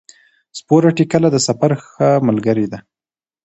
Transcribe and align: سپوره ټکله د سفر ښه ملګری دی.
سپوره 0.57 0.89
ټکله 0.97 1.27
د 1.31 1.37
سفر 1.47 1.71
ښه 1.85 2.09
ملګری 2.27 2.65
دی. 2.71 2.79